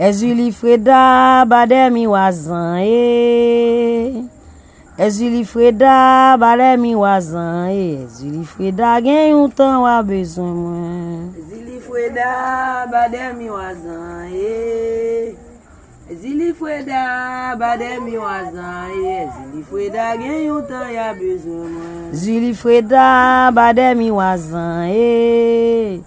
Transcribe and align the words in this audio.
Ezuli 0.00 0.52
freda 0.52 1.44
bade 1.44 1.90
mi 1.90 2.06
wazan 2.06 2.80
e. 2.80 4.24
Ezuli 4.98 5.44
freda 5.44 6.38
bade 6.40 6.76
mi 6.76 6.94
wazan 6.94 7.68
e. 7.68 8.04
Ezuli 8.04 8.44
freda 8.44 9.00
gen 9.04 9.28
yon 9.30 9.50
tan 9.50 9.82
wabezon 9.84 10.56
mwen. 10.56 11.34
Ezili 11.36 11.80
freda 11.80 12.88
bade 12.92 13.32
mi 13.36 13.50
wazan 13.50 14.32
e. 14.32 15.34
Ezili 16.10 16.54
freda 16.54 17.56
bade 17.60 18.00
mi 18.00 18.16
wazan 18.16 18.90
e. 19.04 19.28
Ezili 19.28 19.62
freda 19.68 20.16
gen 20.16 20.44
yon 20.46 20.64
tan 20.64 20.92
ya 20.92 21.12
bezon 21.12 21.68
mwen. 21.76 22.12
Ezili 22.12 22.54
freda 22.54 23.52
bade 23.52 23.94
mi 23.94 24.10
wazan 24.10 24.88
ye. 24.88 26.00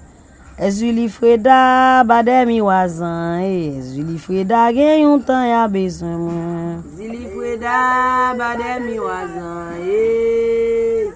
Ezuli 0.58 1.10
Freda 1.10 2.04
bade 2.04 2.46
mi 2.46 2.62
wazan 2.62 3.42
e 3.42 3.78
Ezuli 3.78 4.20
Freda 4.20 4.72
gen 4.72 5.02
yon 5.02 5.22
tan 5.26 5.48
ya 5.48 5.68
bezon. 5.68 6.30
Mwen 6.30 6.84
Ezili 6.94 7.26
Freda 7.26 8.36
bade 8.38 8.80
mi 8.86 9.00
wazan 9.00 9.74
e 9.82 11.10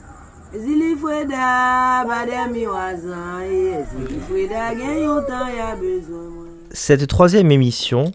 Ezili 0.56 0.96
Freda 0.96 2.04
bade 2.08 2.52
mi 2.52 2.66
wazan 2.66 3.44
e 3.46 3.78
Ezili 3.78 4.20
Freda 4.28 4.74
gen 4.74 5.04
yon 5.04 5.24
tan 5.28 5.54
ya 5.56 5.76
bezon. 5.76 6.30
Mwen 6.34 6.48
Cette 6.72 7.06
troisième 7.08 7.52
émission 7.52 8.12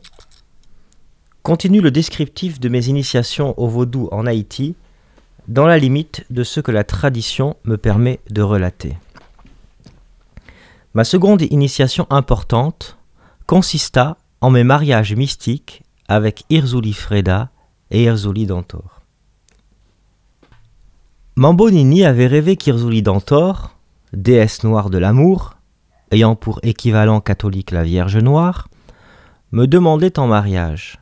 continue 1.45 1.81
le 1.81 1.93
descriptif 1.93 2.59
de 2.59 2.69
mes 2.69 2.89
initiations 2.89 3.55
au 3.59 3.69
vaudou 3.69 4.09
en 4.11 4.27
Haïti 4.27 4.75
dans 5.47 5.67
la 5.67 5.79
limite 5.79 6.25
de 6.31 6.43
ce 6.43 6.59
que 6.59 6.73
la 6.73 6.83
tradition 6.83 7.57
me 7.65 7.77
permet 7.77 8.19
de 8.31 8.43
relater. 8.43 8.97
Ma 10.95 11.05
seconde 11.05 11.43
initiation 11.51 12.07
importante 12.11 12.99
consista 13.47 14.19
en 14.43 14.51
mes 14.51 14.65
mariages 14.65 15.15
mystiques 15.15 15.83
avec 16.07 16.45
Irzuli 16.51 16.93
Freda 16.93 17.51
et 17.91 18.03
Irzuli 18.03 18.45
Dantor. 18.47 19.01
Mambonini 21.37 22.05
avait 22.05 22.27
rêvé 22.27 22.57
qu'Irzuli 22.57 23.01
Dantor, 23.01 23.75
déesse 24.13 24.65
noire 24.65 24.91
de 24.91 24.99
l'amour, 24.99 25.55
ayant 26.11 26.37
pour 26.37 26.61
équivalent 26.63 27.23
catholique 27.23 27.71
la 27.71 27.85
Vierge 27.85 28.19
Noire, 28.19 28.69
me 29.51 29.67
demandait 29.67 30.19
en 30.19 30.27
mariage. 30.27 30.99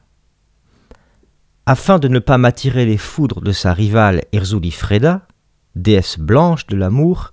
Afin 1.66 1.98
de 1.98 2.06
ne 2.06 2.20
pas 2.20 2.38
m'attirer 2.38 2.86
les 2.86 2.96
foudres 2.96 3.40
de 3.40 3.50
sa 3.50 3.72
rivale 3.72 4.22
Erzuli 4.32 4.70
Freda, 4.70 5.26
déesse 5.74 6.16
blanche 6.16 6.68
de 6.68 6.76
l'amour, 6.76 7.32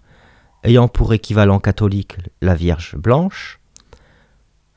ayant 0.63 0.87
pour 0.87 1.13
équivalent 1.13 1.59
catholique 1.59 2.17
la 2.41 2.55
Vierge 2.55 2.95
blanche, 2.95 3.59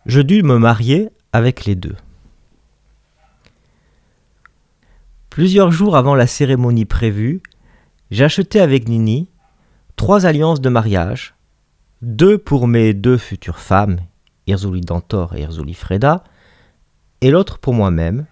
je 0.06 0.20
dus 0.20 0.42
me 0.42 0.58
marier 0.58 1.10
avec 1.32 1.64
les 1.64 1.74
deux. 1.74 1.96
Plusieurs 5.30 5.70
jours 5.70 5.96
avant 5.96 6.14
la 6.14 6.26
cérémonie 6.26 6.84
prévue, 6.84 7.42
j'achetai 8.10 8.60
avec 8.60 8.88
Nini 8.88 9.28
trois 9.96 10.24
alliances 10.24 10.62
de 10.62 10.70
mariage, 10.70 11.34
deux 12.02 12.38
pour 12.38 12.66
mes 12.66 12.94
deux 12.94 13.18
futures 13.18 13.58
femmes, 13.58 14.00
Irzuli 14.46 14.80
Dantor 14.80 15.34
et 15.36 15.42
Irzuli 15.42 15.74
Freda, 15.74 16.24
et 17.20 17.30
l'autre 17.30 17.58
pour 17.58 17.74
moi-même, 17.74 18.24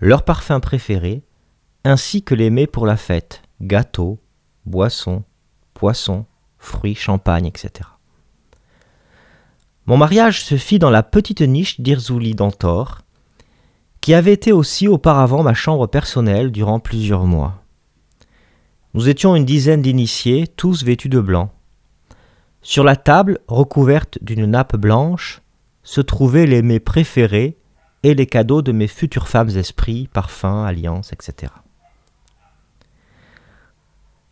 leur 0.00 0.22
parfum 0.22 0.60
préféré, 0.60 1.22
ainsi 1.84 2.22
que 2.22 2.34
les 2.34 2.50
mets 2.50 2.66
pour 2.66 2.86
la 2.86 2.98
fête, 2.98 3.42
gâteaux, 3.62 4.20
boissons, 4.66 5.24
poissons, 5.72 6.26
fruits, 6.62 6.94
champagne, 6.94 7.46
etc. 7.46 7.88
Mon 9.86 9.96
mariage 9.96 10.44
se 10.44 10.56
fit 10.56 10.78
dans 10.78 10.90
la 10.90 11.02
petite 11.02 11.40
niche 11.40 11.80
d'Irzuli 11.80 12.34
Dantor, 12.34 13.00
qui 14.00 14.14
avait 14.14 14.32
été 14.32 14.52
aussi 14.52 14.88
auparavant 14.88 15.42
ma 15.42 15.54
chambre 15.54 15.86
personnelle 15.86 16.52
durant 16.52 16.80
plusieurs 16.80 17.24
mois. 17.24 17.62
Nous 18.94 19.08
étions 19.08 19.34
une 19.34 19.44
dizaine 19.44 19.82
d'initiés, 19.82 20.46
tous 20.46 20.84
vêtus 20.84 21.08
de 21.08 21.20
blanc. 21.20 21.50
Sur 22.62 22.84
la 22.84 22.94
table, 22.94 23.40
recouverte 23.48 24.18
d'une 24.22 24.46
nappe 24.46 24.76
blanche, 24.76 25.42
se 25.82 26.00
trouvaient 26.00 26.46
les 26.46 26.62
mets 26.62 26.80
préférés 26.80 27.56
et 28.02 28.14
les 28.14 28.26
cadeaux 28.26 28.62
de 28.62 28.72
mes 28.72 28.88
futures 28.88 29.28
femmes 29.28 29.50
esprits, 29.50 30.08
parfums, 30.12 30.64
alliances, 30.64 31.12
etc. 31.12 31.52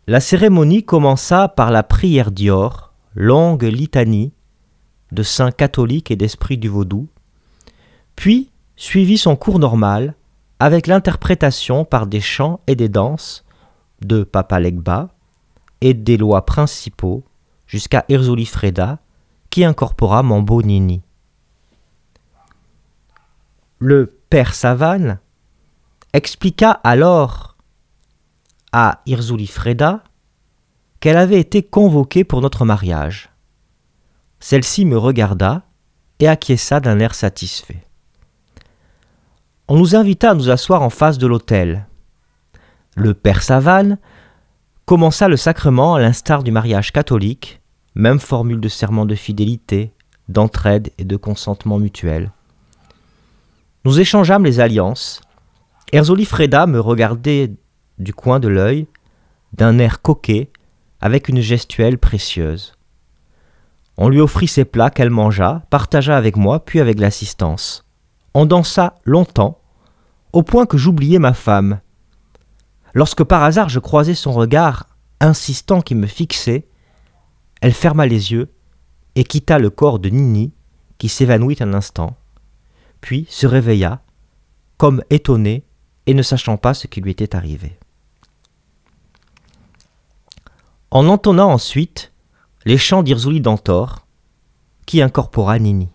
La 0.07 0.19
cérémonie 0.19 0.83
commença 0.83 1.47
par 1.47 1.69
la 1.69 1.83
prière 1.83 2.31
d'Ior, 2.31 2.91
longue 3.13 3.63
litanie 3.63 4.33
de 5.11 5.21
saints 5.21 5.51
catholiques 5.51 6.09
et 6.09 6.15
d'esprits 6.15 6.57
du 6.57 6.69
vaudou, 6.69 7.07
puis 8.15 8.49
suivit 8.75 9.19
son 9.19 9.35
cours 9.35 9.59
normal 9.59 10.15
avec 10.59 10.87
l'interprétation 10.87 11.85
par 11.85 12.07
des 12.07 12.21
chants 12.21 12.61
et 12.65 12.75
des 12.75 12.89
danses 12.89 13.45
de 14.01 14.23
Papa 14.23 14.59
Legba 14.59 15.09
et 15.81 15.93
des 15.93 16.17
lois 16.17 16.45
principaux 16.45 17.23
jusqu'à 17.67 18.05
Erzuli 18.09 18.45
Freda 18.45 18.99
qui 19.51 19.63
incorpora 19.63 20.23
Mambo 20.23 20.63
Nini. 20.63 21.01
Le 23.77 24.17
père 24.29 24.55
Savane 24.55 25.19
expliqua 26.13 26.71
alors 26.83 27.50
à 28.71 29.01
Irzuli 29.05 29.47
Freda 29.47 30.03
qu'elle 30.99 31.17
avait 31.17 31.39
été 31.39 31.63
convoquée 31.63 32.23
pour 32.23 32.41
notre 32.41 32.63
mariage. 32.63 33.29
Celle-ci 34.39 34.85
me 34.85 34.97
regarda 34.97 35.63
et 36.19 36.27
acquiesça 36.27 36.79
d'un 36.79 36.99
air 36.99 37.15
satisfait. 37.15 37.83
On 39.67 39.77
nous 39.77 39.95
invita 39.95 40.31
à 40.31 40.33
nous 40.33 40.49
asseoir 40.49 40.81
en 40.81 40.89
face 40.89 41.17
de 41.17 41.27
l'autel. 41.27 41.87
Le 42.95 43.13
père 43.13 43.41
Savane 43.41 43.97
commença 44.85 45.27
le 45.27 45.37
sacrement 45.37 45.95
à 45.95 46.01
l'instar 46.01 46.43
du 46.43 46.51
mariage 46.51 46.91
catholique, 46.91 47.61
même 47.95 48.19
formule 48.19 48.59
de 48.59 48.67
serment 48.67 49.05
de 49.05 49.15
fidélité, 49.15 49.93
d'entraide 50.27 50.91
et 50.97 51.05
de 51.05 51.15
consentement 51.15 51.79
mutuel. 51.79 52.31
Nous 53.85 53.99
échangeâmes 53.99 54.45
les 54.45 54.59
alliances. 54.59 55.21
Erzoli 55.91 56.25
Freda 56.25 56.67
me 56.67 56.79
regardait 56.79 57.51
du 58.01 58.13
coin 58.13 58.39
de 58.39 58.47
l'œil, 58.47 58.87
d'un 59.53 59.77
air 59.79 60.01
coquet, 60.01 60.49
avec 60.99 61.29
une 61.29 61.41
gestuelle 61.41 61.97
précieuse. 61.97 62.73
On 63.97 64.09
lui 64.09 64.21
offrit 64.21 64.47
ses 64.47 64.65
plats 64.65 64.89
qu'elle 64.89 65.09
mangea, 65.09 65.63
partagea 65.69 66.15
avec 66.15 66.37
moi, 66.37 66.63
puis 66.63 66.79
avec 66.79 66.99
l'assistance. 66.99 67.85
On 68.33 68.45
dansa 68.45 68.95
longtemps, 69.05 69.59
au 70.33 70.43
point 70.43 70.65
que 70.65 70.77
j'oubliais 70.77 71.19
ma 71.19 71.33
femme. 71.33 71.79
Lorsque 72.93 73.23
par 73.23 73.43
hasard 73.43 73.69
je 73.69 73.79
croisai 73.79 74.15
son 74.15 74.31
regard 74.31 74.87
insistant 75.19 75.81
qui 75.81 75.95
me 75.95 76.07
fixait, 76.07 76.67
elle 77.61 77.73
ferma 77.73 78.05
les 78.05 78.31
yeux 78.31 78.51
et 79.15 79.23
quitta 79.23 79.59
le 79.59 79.69
corps 79.69 79.99
de 79.99 80.09
Nini, 80.09 80.53
qui 80.97 81.09
s'évanouit 81.09 81.57
un 81.59 81.73
instant, 81.73 82.15
puis 83.01 83.25
se 83.29 83.47
réveilla, 83.47 84.01
comme 84.77 85.03
étonnée 85.09 85.63
et 86.05 86.13
ne 86.13 86.23
sachant 86.23 86.57
pas 86.57 86.73
ce 86.73 86.87
qui 86.87 87.01
lui 87.01 87.11
était 87.11 87.35
arrivé. 87.35 87.77
En 90.93 91.07
entonnant 91.07 91.49
ensuite 91.49 92.11
les 92.65 92.77
chants 92.77 93.01
d'Irzuli 93.01 93.39
Dantor, 93.39 94.05
qui 94.85 95.01
incorpora 95.01 95.57
Nini. 95.57 95.87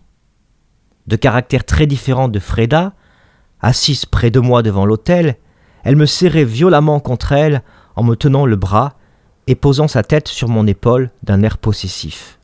De 1.05 1.15
caractère 1.15 1.65
très 1.65 1.85
différent 1.85 2.29
de 2.29 2.39
Freda, 2.39 2.93
assise 3.61 4.07
près 4.07 4.31
de 4.31 4.39
moi 4.39 4.63
devant 4.63 4.87
l'autel, 4.87 5.35
elle 5.83 5.97
me 5.97 6.07
serrait 6.07 6.45
violemment 6.45 6.99
contre 6.99 7.31
elle 7.31 7.61
en 7.95 8.01
me 8.01 8.15
tenant 8.15 8.47
le 8.47 8.55
bras 8.55 8.95
et 9.45 9.53
posant 9.53 9.87
sa 9.87 10.01
tête 10.01 10.29
sur 10.29 10.49
mon 10.49 10.65
épaule 10.65 11.11
d'un 11.21 11.43
air 11.43 11.59
possessif. 11.59 12.39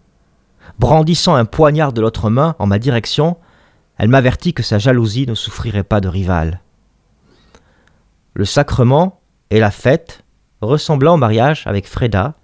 Brandissant 0.78 1.34
un 1.34 1.46
poignard 1.46 1.92
de 1.92 2.02
l'autre 2.02 2.30
main 2.30 2.56
en 2.59 2.68
ma 2.68 2.78
direction, 2.78 3.38
elle 3.98 4.10
m'avertit 4.10 4.54
que 4.54 4.62
sa 4.62 4.78
jalousie 4.78 5.25
ne 5.25 5.33
souffrirait 5.33 5.83
pas 5.83 6.01
de 6.01 6.07
rival. 6.07 6.62
Le 8.36 8.45
sacrement 8.45 9.22
et 9.50 9.60
la 9.60 9.72
fête 9.72 10.24
ressembla 10.62 11.13
au 11.13 11.18
mariage 11.18 11.66
avec 11.66 11.88
Freda, 11.88 12.36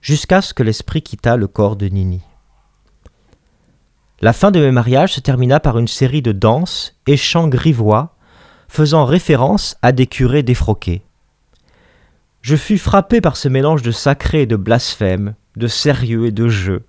jusqu'à 0.00 0.42
ce 0.42 0.54
que 0.54 0.62
l'esprit 0.62 1.02
quittât 1.02 1.36
le 1.36 1.46
corps 1.46 1.76
de 1.76 1.86
Nini. 1.86 2.22
La 4.20 4.32
fin 4.32 4.50
de 4.50 4.60
mes 4.60 4.70
mariages 4.70 5.14
se 5.14 5.20
termina 5.20 5.60
par 5.60 5.78
une 5.78 5.88
série 5.88 6.22
de 6.22 6.32
danses 6.32 6.94
et 7.06 7.16
chants 7.16 7.48
grivois 7.48 8.14
faisant 8.68 9.04
référence 9.04 9.76
à 9.82 9.92
des 9.92 10.06
curés 10.06 10.42
défroqués. 10.42 11.02
Je 12.42 12.56
fus 12.56 12.78
frappé 12.78 13.20
par 13.20 13.36
ce 13.36 13.48
mélange 13.48 13.82
de 13.82 13.90
sacré 13.90 14.42
et 14.42 14.46
de 14.46 14.56
blasphème, 14.56 15.34
de 15.56 15.66
sérieux 15.66 16.26
et 16.26 16.32
de 16.32 16.48
jeu, 16.48 16.84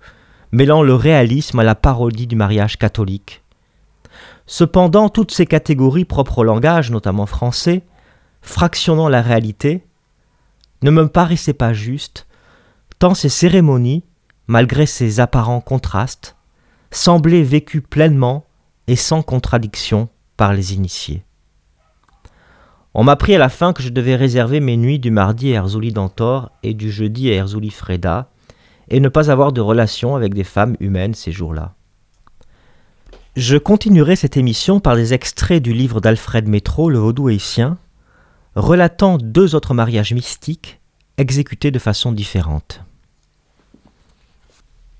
mêlant 0.52 0.82
le 0.82 0.94
réalisme 0.94 1.58
à 1.58 1.64
la 1.64 1.74
parodie 1.74 2.26
du 2.26 2.36
mariage 2.36 2.78
catholique. 2.78 3.42
Cependant, 4.46 5.08
toutes 5.08 5.32
ces 5.32 5.46
catégories 5.46 6.04
propres 6.04 6.38
au 6.38 6.44
langage, 6.44 6.90
notamment 6.90 7.26
français, 7.26 7.82
fractionnant 8.42 9.08
la 9.08 9.22
réalité, 9.22 9.84
ne 10.82 10.90
me 10.90 11.08
paraissaient 11.08 11.52
pas 11.52 11.72
justes, 11.72 12.26
ces 13.10 13.28
cérémonies, 13.28 14.04
malgré 14.46 14.86
ces 14.86 15.20
apparents 15.20 15.60
contrastes, 15.60 16.36
semblaient 16.90 17.42
vécues 17.42 17.80
pleinement 17.80 18.46
et 18.86 18.96
sans 18.96 19.22
contradiction 19.22 20.08
par 20.36 20.52
les 20.52 20.74
initiés. 20.74 21.24
On 22.94 23.04
m'a 23.04 23.16
pris 23.16 23.34
à 23.34 23.38
la 23.38 23.48
fin 23.48 23.72
que 23.72 23.82
je 23.82 23.88
devais 23.88 24.16
réserver 24.16 24.60
mes 24.60 24.76
nuits 24.76 24.98
du 24.98 25.10
mardi 25.10 25.52
à 25.52 25.56
Erzouli 25.56 25.92
Dantor 25.92 26.50
et 26.62 26.74
du 26.74 26.90
jeudi 26.92 27.30
à 27.30 27.34
Erzouli 27.34 27.70
Freda, 27.70 28.30
et 28.88 29.00
ne 29.00 29.08
pas 29.08 29.30
avoir 29.30 29.52
de 29.52 29.60
relation 29.60 30.14
avec 30.14 30.34
des 30.34 30.44
femmes 30.44 30.76
humaines 30.78 31.14
ces 31.14 31.32
jours-là. 31.32 31.74
Je 33.34 33.56
continuerai 33.56 34.14
cette 34.14 34.36
émission 34.36 34.78
par 34.78 34.94
des 34.94 35.14
extraits 35.14 35.62
du 35.62 35.72
livre 35.72 36.00
d'Alfred 36.00 36.46
Métro, 36.46 36.90
Le 36.90 36.98
Vaudou 36.98 37.28
haïtien, 37.28 37.78
relatant 38.54 39.16
deux 39.16 39.54
autres 39.54 39.72
mariages 39.74 40.12
mystiques 40.12 40.80
exécutés 41.16 41.70
de 41.70 41.78
façon 41.78 42.12
différente. 42.12 42.84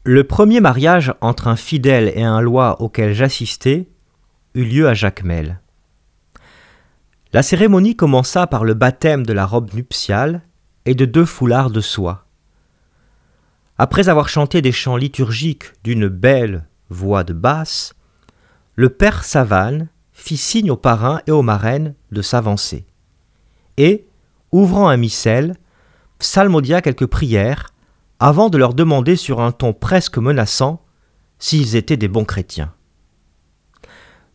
Le 0.05 0.25
premier 0.25 0.59
mariage 0.59 1.15
entre 1.21 1.47
un 1.47 1.55
fidèle 1.55 2.11
et 2.17 2.25
un 2.25 2.41
loi 2.41 2.83
auquel 2.83 3.15
j'assistais 3.15 3.89
eut 4.57 4.65
lieu 4.65 4.89
à 4.89 4.95
Jacmel. 4.95 5.61
La 7.33 7.45
cérémonie 7.45 7.95
commença 7.95 8.49
par 8.49 8.65
le 8.65 8.75
baptême 8.75 9.25
de 9.25 9.33
la 9.33 9.47
robe 9.47 9.73
nuptiale 9.75 10.43
et 10.87 10.97
de 10.97 11.05
deux 11.05 11.25
foulards 11.25 11.71
de 11.71 11.81
soie. 11.81 12.27
Après 13.79 14.09
avoir 14.09 14.29
chanté 14.29 14.61
des 14.61 14.73
chants 14.73 14.97
liturgiques 14.97 15.73
d'une 15.85 16.09
belle 16.09 16.67
voix 16.91 17.23
de 17.23 17.33
basse, 17.33 17.95
le 18.75 18.89
père 18.89 19.23
Savane 19.23 19.89
fit 20.13 20.37
signe 20.37 20.73
aux 20.73 20.77
parrains 20.77 21.21
et 21.29 21.31
aux 21.31 21.43
marraines 21.43 21.95
de 22.11 22.23
s'avancer. 22.23 22.87
Et, 23.77 24.05
ouvrant 24.51 24.89
un 24.89 24.97
missel, 24.97 25.55
psalmodia 26.19 26.83
quelques 26.83 27.07
prières 27.07 27.72
avant 28.25 28.51
de 28.51 28.57
leur 28.57 28.73
demander 28.73 29.17
sur 29.17 29.41
un 29.41 29.51
ton 29.51 29.73
presque 29.73 30.17
menaçant 30.17 30.85
s'ils 31.41 31.75
étaient 31.75 31.97
des 31.97 32.07
bons 32.07 32.25
chrétiens. 32.25 32.73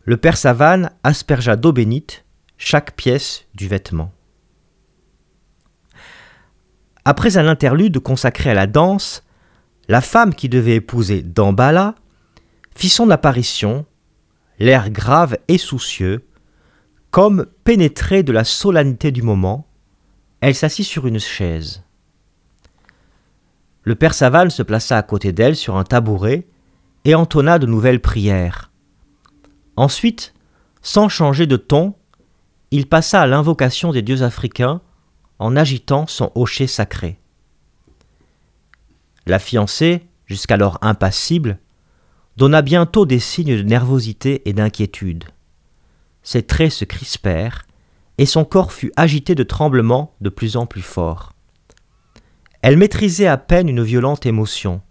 Le 0.04 0.18
père 0.18 0.36
Savane 0.36 0.90
aspergea 1.04 1.56
d'eau 1.56 1.72
bénite 1.72 2.26
chaque 2.58 2.96
pièce 2.96 3.46
du 3.54 3.66
vêtement. 3.66 4.12
Après 7.06 7.38
un 7.38 7.48
interlude 7.48 7.98
consacré 8.00 8.50
à 8.50 8.54
la 8.54 8.66
danse, 8.66 9.24
la 9.88 10.02
femme 10.02 10.34
qui 10.34 10.50
devait 10.50 10.74
épouser 10.74 11.22
Dambala 11.22 11.94
fit 12.76 12.90
son 12.90 13.08
apparition 13.08 13.86
l'air 14.58 14.90
grave 14.90 15.38
et 15.48 15.56
soucieux, 15.56 16.28
comme 17.10 17.46
pénétrée 17.64 18.22
de 18.22 18.32
la 18.32 18.44
solennité 18.44 19.12
du 19.12 19.22
moment, 19.22 19.66
elle 20.42 20.54
s'assit 20.54 20.84
sur 20.84 21.06
une 21.06 21.20
chaise. 21.20 21.87
Le 23.82 23.94
père 23.94 24.14
Saval 24.14 24.50
se 24.50 24.62
plaça 24.62 24.96
à 24.96 25.02
côté 25.02 25.32
d'elle 25.32 25.56
sur 25.56 25.76
un 25.76 25.84
tabouret 25.84 26.46
et 27.04 27.14
entonna 27.14 27.58
de 27.58 27.66
nouvelles 27.66 28.00
prières. 28.00 28.70
Ensuite, 29.76 30.34
sans 30.82 31.08
changer 31.08 31.46
de 31.46 31.56
ton, 31.56 31.94
il 32.70 32.86
passa 32.86 33.22
à 33.22 33.26
l'invocation 33.26 33.92
des 33.92 34.02
dieux 34.02 34.22
africains 34.22 34.80
en 35.38 35.56
agitant 35.56 36.06
son 36.06 36.32
hocher 36.34 36.66
sacré. 36.66 37.18
La 39.26 39.38
fiancée, 39.38 40.06
jusqu'alors 40.26 40.78
impassible, 40.82 41.58
donna 42.36 42.62
bientôt 42.62 43.06
des 43.06 43.18
signes 43.18 43.56
de 43.56 43.62
nervosité 43.62 44.48
et 44.48 44.52
d'inquiétude. 44.52 45.24
Ses 46.22 46.42
traits 46.42 46.72
se 46.72 46.84
crispèrent, 46.84 47.64
et 48.18 48.26
son 48.26 48.44
corps 48.44 48.72
fut 48.72 48.92
agité 48.96 49.34
de 49.34 49.44
tremblements 49.44 50.14
de 50.20 50.28
plus 50.28 50.56
en 50.56 50.66
plus 50.66 50.82
forts. 50.82 51.32
Elle 52.68 52.76
maîtrisait 52.76 53.26
à 53.26 53.38
peine 53.38 53.70
une 53.70 53.82
violente 53.82 54.26
émotion. 54.26 54.82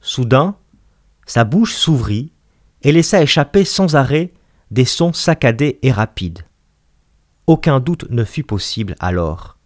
Soudain, 0.00 0.56
sa 1.26 1.44
bouche 1.44 1.74
s'ouvrit 1.74 2.32
et 2.80 2.90
laissa 2.90 3.20
échapper 3.20 3.66
sans 3.66 3.96
arrêt 3.96 4.32
des 4.70 4.86
sons 4.86 5.12
saccadés 5.12 5.78
et 5.82 5.92
rapides. 5.92 6.46
Aucun 7.46 7.80
doute 7.80 8.06
ne 8.08 8.24
fut 8.24 8.44
possible 8.44 8.96
alors. 8.98 9.58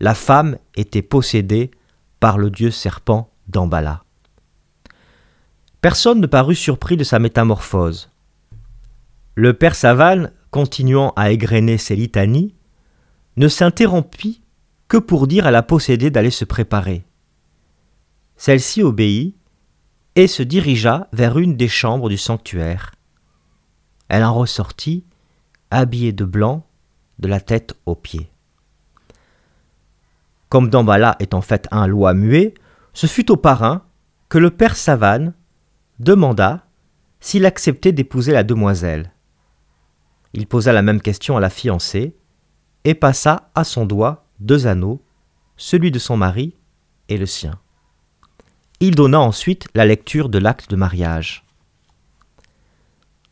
La 0.00 0.12
femme 0.12 0.58
était 0.74 1.02
possédée 1.02 1.70
par 2.18 2.36
le 2.36 2.50
dieu 2.50 2.72
serpent 2.72 3.30
d'Ambala. 3.46 4.02
Personne 5.80 6.20
ne 6.20 6.26
parut 6.26 6.56
surpris 6.56 6.96
de 6.96 7.04
sa 7.04 7.20
métamorphose. 7.20 8.10
Le 9.36 9.52
père 9.52 9.76
Saval, 9.76 10.32
continuant 10.50 11.12
à 11.14 11.30
égrener 11.30 11.78
ses 11.78 11.94
litanies, 11.94 12.56
ne 13.36 13.46
s'interrompit 13.46 14.40
que 14.94 14.98
pour 15.00 15.26
dire 15.26 15.44
à 15.44 15.50
la 15.50 15.64
possédée 15.64 16.12
d'aller 16.12 16.30
se 16.30 16.44
préparer. 16.44 17.04
Celle-ci 18.36 18.80
obéit 18.80 19.34
et 20.14 20.28
se 20.28 20.44
dirigea 20.44 21.08
vers 21.12 21.36
une 21.36 21.56
des 21.56 21.66
chambres 21.66 22.08
du 22.08 22.16
sanctuaire. 22.16 22.92
Elle 24.06 24.22
en 24.22 24.32
ressortit, 24.32 25.02
habillée 25.72 26.12
de 26.12 26.24
blanc, 26.24 26.64
de 27.18 27.26
la 27.26 27.40
tête 27.40 27.74
aux 27.86 27.96
pieds. 27.96 28.30
Comme 30.48 30.70
Dambala 30.70 31.16
est 31.18 31.34
en 31.34 31.40
fait 31.40 31.66
un 31.72 31.88
loi 31.88 32.14
muet, 32.14 32.54
ce 32.92 33.08
fut 33.08 33.32
au 33.32 33.36
parrain 33.36 33.82
que 34.28 34.38
le 34.38 34.50
père 34.52 34.76
Savane 34.76 35.34
demanda 35.98 36.66
s'il 37.18 37.46
acceptait 37.46 37.90
d'épouser 37.90 38.30
la 38.30 38.44
demoiselle. 38.44 39.10
Il 40.34 40.46
posa 40.46 40.72
la 40.72 40.82
même 40.82 41.00
question 41.00 41.36
à 41.36 41.40
la 41.40 41.50
fiancée 41.50 42.14
et 42.84 42.94
passa 42.94 43.50
à 43.56 43.64
son 43.64 43.86
doigt 43.86 44.23
deux 44.40 44.66
anneaux, 44.66 45.02
celui 45.56 45.90
de 45.90 45.98
son 45.98 46.16
mari 46.16 46.54
et 47.08 47.16
le 47.16 47.26
sien. 47.26 47.58
Il 48.80 48.94
donna 48.94 49.20
ensuite 49.20 49.66
la 49.74 49.86
lecture 49.86 50.28
de 50.28 50.38
l'acte 50.38 50.70
de 50.70 50.76
mariage. 50.76 51.44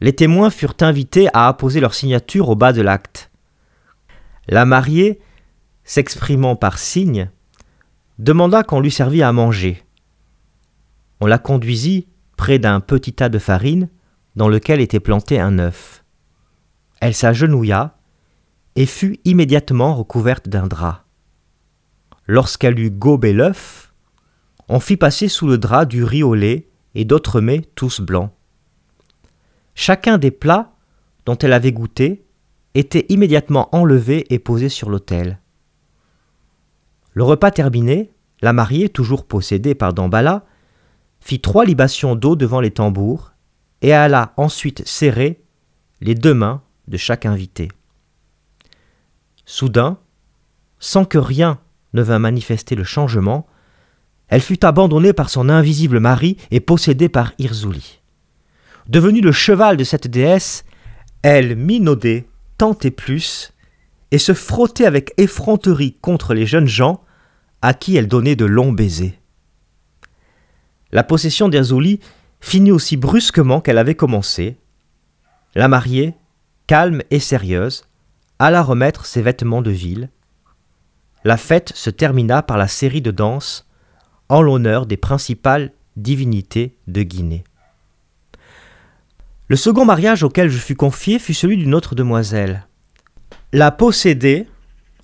Les 0.01 0.13
témoins 0.13 0.51
furent 0.51 0.77
invités 0.81 1.29
à 1.33 1.49
apposer 1.49 1.81
leur 1.81 1.95
signature 1.95 2.49
au 2.49 2.57
bas 2.57 2.73
de 2.73 2.83
l'acte. 2.83 3.31
La 4.49 4.65
mariée, 4.65 5.21
s'exprimant 5.85 6.57
par 6.57 6.79
signes, 6.79 7.31
demanda 8.19 8.63
qu'on 8.63 8.81
lui 8.81 8.91
servît 8.91 9.23
à 9.23 9.33
manger. 9.33 9.83
On 11.21 11.27
la 11.27 11.39
conduisit 11.39 12.09
près 12.37 12.59
d'un 12.59 12.81
petit 12.81 13.13
tas 13.13 13.29
de 13.29 13.39
farine 13.39 13.89
dans 14.35 14.49
lequel 14.49 14.81
était 14.81 15.01
planté 15.01 15.39
un 15.39 15.59
œuf. 15.59 16.05
Elle 17.01 17.15
s'agenouilla 17.15 17.97
et 18.77 18.87
fut 18.87 19.19
immédiatement 19.25 19.95
recouverte 19.95 20.49
d'un 20.49 20.67
drap. 20.67 21.05
Lorsqu'elle 22.27 22.79
eut 22.79 22.91
gobé 22.91 23.33
l'œuf, 23.33 23.93
on 24.69 24.81
fit 24.81 24.97
passer 24.97 25.29
sous 25.29 25.47
le 25.47 25.59
drap 25.59 25.85
du 25.85 26.05
riz 26.05 26.23
au 26.23 26.35
lait 26.35 26.69
et 26.95 27.05
d'autres 27.05 27.41
mets 27.41 27.63
tous 27.75 28.01
blancs. 28.01 28.31
Chacun 29.75 30.19
des 30.19 30.31
plats 30.31 30.73
dont 31.27 31.37
elle 31.39 31.53
avait 31.53 31.73
goûté 31.73 32.25
était 32.75 33.06
immédiatement 33.08 33.75
enlevé 33.75 34.32
et 34.32 34.39
posé 34.39 34.69
sur 34.69 34.89
l'autel. 34.89 35.41
Le 37.13 37.25
repas 37.25 37.51
terminé, 37.51 38.11
la 38.41 38.53
mariée, 38.53 38.89
toujours 38.89 39.27
possédée 39.27 39.75
par 39.75 39.93
Dambala, 39.93 40.44
fit 41.20 41.41
trois 41.41 41.65
libations 41.65 42.17
d'eau 42.17 42.37
devant 42.37 42.61
les 42.61 42.70
tambours, 42.70 43.32
et 43.82 43.93
alla 43.93 44.32
ensuite 44.37 44.87
serrer 44.87 45.43
les 46.01 46.15
deux 46.15 46.35
mains 46.35 46.63
de 46.89 46.96
chaque 46.96 47.27
invité. 47.27 47.69
Soudain, 49.53 49.99
sans 50.79 51.05
que 51.05 51.19
rien 51.19 51.59
ne 51.93 52.01
vînt 52.01 52.19
manifester 52.19 52.75
le 52.75 52.85
changement, 52.85 53.47
elle 54.29 54.41
fut 54.41 54.65
abandonnée 54.65 55.13
par 55.13 55.29
son 55.29 55.51
invisible 55.51 56.01
mari 56.01 56.39
et 56.51 56.61
possédée 56.61 57.11
par 57.11 57.35
Irzouli. 57.39 58.01
Devenue 58.89 59.21
le 59.21 59.31
cheval 59.31 59.77
de 59.77 59.85
cette 59.85 60.09
déesse, 60.09 60.65
elle 61.21 61.55
minaudait 61.55 62.27
tant 62.56 62.79
et 62.82 62.91
plus, 62.91 63.53
et 64.11 64.17
se 64.17 64.32
frottait 64.32 64.87
avec 64.87 65.13
effronterie 65.19 65.99
contre 66.01 66.32
les 66.32 66.47
jeunes 66.47 66.67
gens 66.67 67.05
à 67.61 67.75
qui 67.75 67.94
elle 67.99 68.09
donnait 68.09 68.37
de 68.37 68.47
longs 68.47 68.73
baisers. 68.73 69.21
La 70.93 71.05
possession 71.05 71.51
d'Erzuli 71.51 72.01
finit 72.41 72.73
aussi 72.73 72.97
brusquement 72.97 73.61
qu'elle 73.61 73.77
avait 73.77 73.97
commencé. 73.97 74.56
La 75.55 75.69
mariée, 75.69 76.15
calme 76.67 77.03
et 77.11 77.21
sérieuse, 77.21 77.85
alla 78.43 78.63
remettre 78.63 79.06
ses 79.06 79.22
vêtements 79.22 79.63
de 79.63 79.70
ville. 79.70 80.11
La 81.22 81.37
fête 81.37 81.72
se 81.77 81.91
termina 81.91 82.43
par 82.43 82.56
la 82.56 82.67
série 82.67 83.01
de 83.01 83.13
danses 83.13 83.69
en 84.29 84.43
l'honneur 84.43 84.87
des 84.87 84.96
principales 84.96 85.72
divinités 85.96 86.77
de 86.89 87.05
Guinée. 87.05 87.44
Le 89.46 89.55
second 89.55 89.84
mariage 89.84 90.25
auquel 90.25 90.49
je 90.49 90.58
fus 90.58 90.75
confié 90.75 91.20
fut 91.20 91.34
celui 91.34 91.56
d'une 91.56 91.72
autre 91.75 91.94
demoiselle. 91.94 92.67
La 93.53 93.70
possédée, 93.70 94.49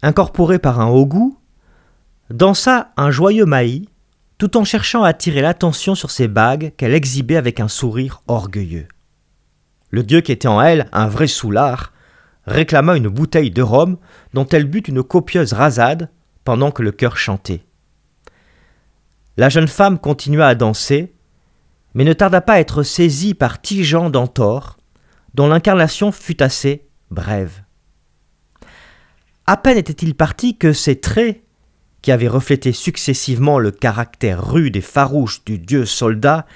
incorporée 0.02 0.58
par 0.58 0.80
un 0.80 0.88
haut 0.88 1.06
goût, 1.06 1.38
dansa 2.30 2.90
un 2.96 3.12
joyeux 3.12 3.46
maïs 3.46 3.86
tout 4.38 4.56
en 4.56 4.64
cherchant 4.64 5.04
à 5.04 5.10
attirer 5.10 5.42
l'attention 5.42 5.94
sur 5.94 6.10
ses 6.10 6.26
bagues 6.26 6.72
qu'elle 6.76 6.94
exhibait 6.94 7.36
avec 7.36 7.60
un 7.60 7.68
sourire 7.68 8.20
orgueilleux. 8.26 8.88
Le 9.90 10.02
dieu 10.02 10.22
qui 10.22 10.32
était 10.32 10.48
en 10.48 10.60
elle 10.60 10.88
un 10.92 11.06
vrai 11.06 11.28
soulard 11.28 11.92
réclama 12.48 12.96
une 12.96 13.08
bouteille 13.08 13.50
de 13.50 13.62
rhum 13.62 13.98
dont 14.34 14.46
elle 14.46 14.64
but 14.64 14.88
une 14.88 15.02
copieuse 15.02 15.52
rasade 15.52 16.10
pendant 16.44 16.70
que 16.70 16.82
le 16.82 16.92
chœur 16.92 17.16
chantait. 17.16 17.62
La 19.36 19.48
jeune 19.48 19.68
femme 19.68 19.98
continua 19.98 20.48
à 20.48 20.54
danser, 20.54 21.14
mais 21.94 22.04
ne 22.04 22.12
tarda 22.12 22.40
pas 22.40 22.54
à 22.54 22.60
être 22.60 22.82
saisi 22.82 23.34
par 23.34 23.60
Tijan 23.60 24.10
d'Antor, 24.10 24.76
dont 25.34 25.46
l'incarnation 25.46 26.10
fut 26.10 26.42
assez 26.42 26.88
brève. 27.10 27.62
À 29.46 29.56
peine 29.56 29.78
était-il 29.78 30.14
parti 30.14 30.58
que 30.58 30.72
ses 30.72 31.00
traits, 31.00 31.42
qui 32.02 32.12
avaient 32.12 32.28
reflété 32.28 32.72
successivement 32.72 33.58
le 33.58 33.70
caractère 33.70 34.44
rude 34.44 34.76
et 34.76 34.80
farouche 34.80 35.44
du 35.44 35.58
dieu 35.58 35.84
soldat 35.84 36.46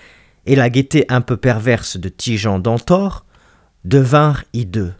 et 0.47 0.57
la 0.57 0.71
gaieté 0.71 1.05
un 1.09 1.21
peu 1.21 1.37
perverse 1.37 1.97
de 1.97 2.09
Tijan 2.09 2.59
d'Antor, 2.59 3.25
devinrent 3.85 4.45
hideux. 4.53 4.95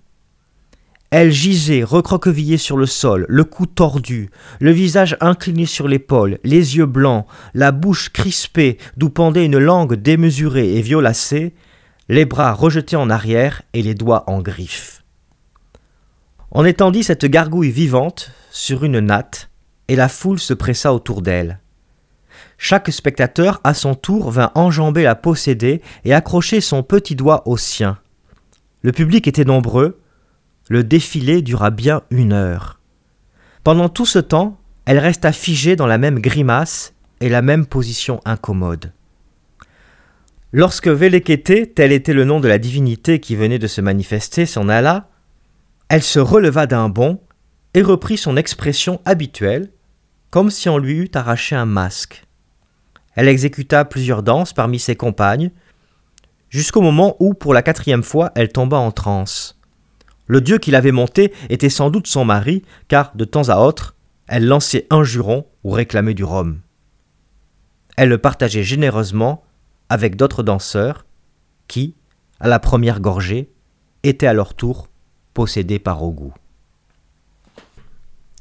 Elle 1.13 1.31
gisait 1.31 1.85
recroquevillée 1.85 2.57
sur 2.57 2.79
le 2.79 2.87
sol, 2.87 3.27
le 3.29 3.45
cou 3.45 3.67
tordu, 3.67 4.31
le 4.61 4.71
visage 4.71 5.15
incliné 5.21 5.67
sur 5.67 5.87
l'épaule, 5.87 6.39
les 6.43 6.79
yeux 6.79 6.87
blancs, 6.87 7.27
la 7.53 7.71
bouche 7.71 8.09
crispée 8.09 8.79
d'où 8.97 9.11
pendait 9.11 9.45
une 9.45 9.59
langue 9.59 9.93
démesurée 9.93 10.75
et 10.75 10.81
violacée, 10.81 11.53
les 12.09 12.25
bras 12.25 12.55
rejetés 12.55 12.97
en 12.97 13.11
arrière 13.11 13.61
et 13.75 13.83
les 13.83 13.93
doigts 13.93 14.25
en 14.27 14.41
griffes. 14.41 15.05
On 16.51 16.65
étendit 16.65 17.03
cette 17.03 17.27
gargouille 17.27 17.71
vivante 17.71 18.33
sur 18.51 18.83
une 18.83 19.01
natte, 19.01 19.51
et 19.89 19.97
la 19.97 20.09
foule 20.09 20.39
se 20.39 20.55
pressa 20.55 20.95
autour 20.95 21.21
d'elle. 21.21 21.61
Chaque 22.57 22.91
spectateur, 22.91 23.61
à 23.65 23.75
son 23.75 23.95
tour, 23.95 24.31
vint 24.31 24.51
enjamber 24.55 25.03
la 25.03 25.15
posséder 25.15 25.83
et 26.07 26.15
accrocher 26.15 26.63
son 26.63 26.83
petit 26.83 27.17
doigt 27.17 27.43
au 27.45 27.59
sien. 27.59 27.99
Le 28.81 28.93
public 28.93 29.29
était 29.29 29.45
nombreux, 29.45 30.02
le 30.73 30.83
défilé 30.83 31.43
dura 31.43 31.69
bien 31.69 32.01
une 32.09 32.33
heure. 32.33 32.81
Pendant 33.63 33.91
tout 33.91 34.07
ce 34.07 34.19
temps, 34.19 34.59
elle 34.87 34.99
resta 34.99 35.31
figée 35.31 35.77
dans 35.77 35.87
la 35.87 35.99
même 35.99 36.19
grimace 36.19 36.95
et 37.21 37.29
la 37.29 37.43
même 37.43 37.67
position 37.67 38.23
incommode. 38.25 38.95
Lorsque 40.51 40.89
Velekete, 40.89 41.75
tel 41.75 41.93
était 41.93 42.15
le 42.15 42.25
nom 42.25 42.41
de 42.41 42.49
la 42.49 42.57
divinité 42.57 43.21
qui 43.21 43.37
venait 43.37 43.59
de 43.59 43.67
se 43.67 43.83
manifester, 43.83 44.47
s'en 44.47 44.71
alla, 44.71 45.11
elle 45.91 46.03
se 46.03 46.19
releva 46.19 46.67
d'un 46.67 46.89
bond 46.89 47.21
et 47.75 47.83
reprit 47.83 48.17
son 48.17 48.39
expression 48.39 49.03
habituelle, 49.05 49.69
comme 50.31 50.51
si 50.51 50.71
on 50.71 50.79
lui 50.79 50.95
eût 50.95 51.11
arraché 51.13 51.55
un 51.55 51.67
masque. 51.67 52.25
Elle 53.15 53.29
exécuta 53.29 53.85
plusieurs 53.85 54.23
danses 54.23 54.55
parmi 54.55 54.79
ses 54.79 54.97
compagnes, 54.97 55.51
jusqu'au 56.49 56.81
moment 56.81 57.15
où, 57.21 57.35
pour 57.35 57.53
la 57.53 57.61
quatrième 57.61 58.03
fois, 58.03 58.33
elle 58.35 58.49
tomba 58.49 58.79
en 58.79 58.91
transe. 58.91 59.59
Le 60.33 60.41
dieu 60.41 60.57
qui 60.57 60.71
l'avait 60.71 60.93
monté 60.93 61.31
était 61.51 61.69
sans 61.69 61.91
doute 61.91 62.07
son 62.07 62.25
mari, 62.25 62.63
car 62.89 63.15
de 63.15 63.27
temps 63.27 63.51
à 63.51 63.59
autre, 63.59 63.97
elle 64.27 64.47
lançait 64.47 64.87
un 64.89 65.05
juron 65.05 65.45
ou 65.63 65.73
réclamait 65.73 66.15
du 66.15 66.25
rhum. 66.25 66.63
Elle 67.99 68.09
le 68.09 68.17
partageait 68.17 68.63
généreusement 68.63 69.45
avec 69.91 70.17
d'autres 70.17 70.43
danseurs 70.43 71.05
qui, 71.69 71.97
à 72.41 72.49
la 72.49 72.59
première 72.59 73.01
gorgée, 73.01 73.53
étaient 74.05 74.27
à 74.27 74.33
leur 74.33 74.55
tour 74.55 74.89
possédés 75.35 75.79
par 75.79 76.03
Ogou. 76.03 76.33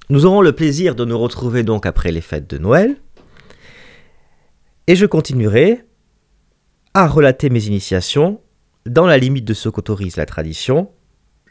Nous 0.10 0.26
aurons 0.26 0.40
le 0.40 0.54
plaisir 0.54 0.96
de 0.96 1.04
nous 1.04 1.20
retrouver 1.20 1.64
donc 1.64 1.86
après 1.86 2.14
les 2.14 2.22
fêtes 2.22 2.50
de 2.50 2.58
Noël, 2.58 3.02
et 4.88 4.96
je 4.96 5.06
continuerai 5.06 5.84
à 6.94 7.06
relater 7.06 7.50
mes 7.50 7.66
initiations 7.66 8.40
dans 8.86 9.08
la 9.08 9.18
limite 9.18 9.44
de 9.44 9.54
ce 9.54 9.68
qu'autorise 9.68 10.16
la 10.16 10.26
tradition, 10.26 10.90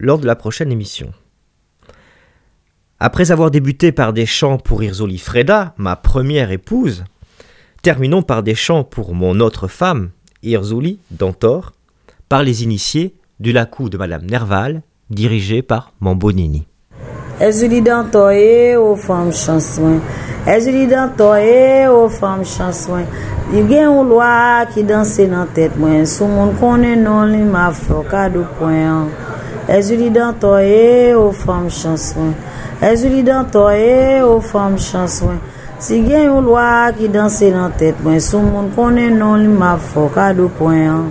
lors 0.00 0.18
de 0.18 0.26
la 0.26 0.34
prochaine 0.34 0.72
émission. 0.72 1.12
Après 2.98 3.30
avoir 3.30 3.50
débuté 3.50 3.92
par 3.92 4.12
des 4.12 4.26
chants 4.26 4.58
pour 4.58 4.82
Irzoli 4.82 5.18
Freda, 5.18 5.74
ma 5.76 5.96
première 5.96 6.50
épouse, 6.50 7.04
terminons 7.82 8.22
par 8.22 8.42
des 8.42 8.54
chants 8.54 8.84
pour 8.84 9.14
mon 9.14 9.40
autre 9.40 9.68
femme, 9.68 10.10
Irzoli 10.42 10.98
d'Antor, 11.10 11.72
par 12.28 12.42
les 12.42 12.62
initiés 12.64 13.14
du 13.38 13.52
lacou 13.52 13.88
de 13.88 13.96
Madame 13.96 14.26
Nerval, 14.26 14.82
dirigé 15.08 15.62
par 15.62 15.92
Mambonini. 16.00 16.66
Erzuli 17.40 17.80
d'Antor 17.80 18.32
et 18.32 18.76
aux 18.76 18.96
femmes 18.96 19.32
chansons. 19.32 19.98
Erzuli 20.46 20.86
d'Antor 20.86 21.36
et 21.36 21.88
aux 21.88 22.08
femmes 22.10 22.44
chansons. 22.44 23.04
Il 23.52 23.70
y 23.70 23.78
a 23.78 23.88
une 23.88 24.08
loi 24.08 24.66
qui 24.72 24.84
danse 24.84 25.16
dans 25.18 25.40
la 25.40 25.46
tête, 25.46 25.76
moi. 25.78 26.04
Sous 26.04 26.26
mon 26.26 26.52
connaît 26.52 26.96
non, 26.96 27.26
il 27.26 27.46
m'a 27.46 27.72
fait 27.72 27.94
cadeau 28.10 28.44
point. 28.58 29.08
Ezuli 29.68 30.10
dan 30.10 30.34
to 30.40 30.56
e, 30.58 31.14
ou 31.14 31.32
fam 31.32 31.68
chanswen. 31.70 32.34
dan 33.24 33.50
to 33.50 33.68
e, 33.70 34.22
ou 34.22 34.40
fam 34.40 34.78
chanswen. 34.78 35.40
Si 35.80 36.02
gen 36.04 36.26
yon 36.28 36.44
lwa 36.44 36.92
ki 36.92 37.08
danse 37.08 37.48
nan 37.54 37.72
tet 37.80 37.96
mwen, 38.04 38.20
sou 38.20 38.44
moun 38.44 38.68
konen 38.76 39.16
non 39.16 39.40
li 39.40 39.48
ma 39.48 39.76
fok 39.80 40.18
a 40.20 40.32
do 40.36 40.50
poen. 40.58 41.08